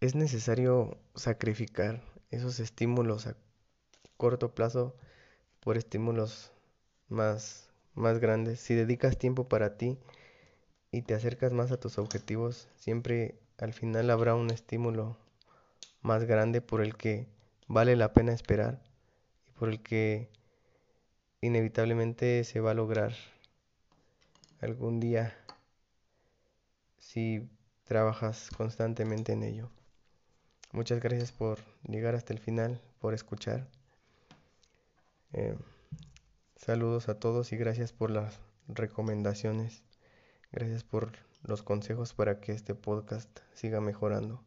es 0.00 0.14
necesario 0.14 0.98
sacrificar 1.14 2.02
esos 2.30 2.60
estímulos 2.60 3.26
a 3.26 3.36
corto 4.16 4.54
plazo 4.54 4.94
por 5.60 5.76
estímulos 5.76 6.52
más, 7.08 7.70
más 7.94 8.18
grandes. 8.18 8.60
Si 8.60 8.74
dedicas 8.74 9.18
tiempo 9.18 9.48
para 9.48 9.76
ti 9.76 9.98
y 10.90 11.02
te 11.02 11.14
acercas 11.14 11.52
más 11.52 11.72
a 11.72 11.80
tus 11.80 11.98
objetivos, 11.98 12.68
siempre 12.76 13.38
al 13.58 13.72
final 13.72 14.10
habrá 14.10 14.34
un 14.34 14.50
estímulo 14.50 15.16
más 16.02 16.24
grande 16.24 16.60
por 16.60 16.82
el 16.82 16.96
que 16.96 17.26
vale 17.68 17.96
la 17.96 18.12
pena 18.12 18.32
esperar 18.32 18.82
y 19.48 19.52
por 19.52 19.70
el 19.70 19.82
que 19.82 20.28
inevitablemente 21.40 22.44
se 22.44 22.60
va 22.60 22.72
a 22.72 22.74
lograr 22.74 23.14
algún 24.60 25.00
día 25.00 25.36
si 26.98 27.48
trabajas 27.84 28.50
constantemente 28.56 29.32
en 29.32 29.42
ello. 29.42 29.75
Muchas 30.76 31.00
gracias 31.00 31.32
por 31.32 31.58
llegar 31.88 32.14
hasta 32.14 32.34
el 32.34 32.38
final, 32.38 32.82
por 33.00 33.14
escuchar. 33.14 33.66
Eh, 35.32 35.56
saludos 36.54 37.08
a 37.08 37.18
todos 37.18 37.50
y 37.54 37.56
gracias 37.56 37.94
por 37.94 38.10
las 38.10 38.38
recomendaciones. 38.68 39.82
Gracias 40.52 40.84
por 40.84 41.12
los 41.42 41.62
consejos 41.62 42.12
para 42.12 42.40
que 42.40 42.52
este 42.52 42.74
podcast 42.74 43.38
siga 43.54 43.80
mejorando. 43.80 44.44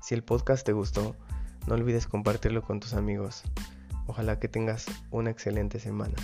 Si 0.00 0.14
el 0.14 0.22
podcast 0.22 0.64
te 0.64 0.72
gustó, 0.72 1.16
no 1.66 1.74
olvides 1.74 2.06
compartirlo 2.06 2.62
con 2.62 2.78
tus 2.78 2.94
amigos. 2.94 3.42
Ojalá 4.06 4.38
que 4.38 4.46
tengas 4.46 4.86
una 5.10 5.30
excelente 5.30 5.80
semana. 5.80 6.14